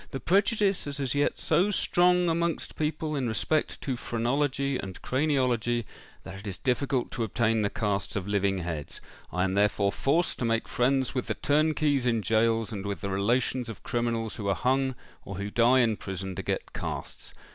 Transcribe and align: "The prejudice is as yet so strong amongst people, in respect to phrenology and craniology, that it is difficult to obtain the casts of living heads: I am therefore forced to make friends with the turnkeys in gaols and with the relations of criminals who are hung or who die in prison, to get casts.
"The 0.09 0.19
prejudice 0.19 0.87
is 0.87 0.99
as 0.99 1.13
yet 1.13 1.39
so 1.39 1.69
strong 1.69 2.27
amongst 2.27 2.75
people, 2.75 3.15
in 3.15 3.27
respect 3.27 3.79
to 3.81 3.95
phrenology 3.95 4.79
and 4.79 4.99
craniology, 5.03 5.85
that 6.23 6.39
it 6.39 6.47
is 6.47 6.57
difficult 6.57 7.11
to 7.11 7.23
obtain 7.23 7.61
the 7.61 7.69
casts 7.69 8.15
of 8.15 8.27
living 8.27 8.57
heads: 8.57 8.99
I 9.31 9.43
am 9.43 9.53
therefore 9.53 9.91
forced 9.91 10.39
to 10.39 10.45
make 10.45 10.67
friends 10.67 11.13
with 11.13 11.27
the 11.27 11.35
turnkeys 11.35 12.07
in 12.07 12.21
gaols 12.21 12.71
and 12.71 12.83
with 12.83 13.01
the 13.01 13.11
relations 13.11 13.69
of 13.69 13.83
criminals 13.83 14.37
who 14.37 14.47
are 14.47 14.55
hung 14.55 14.95
or 15.23 15.35
who 15.35 15.51
die 15.51 15.81
in 15.81 15.97
prison, 15.97 16.33
to 16.35 16.41
get 16.41 16.73
casts. 16.73 17.31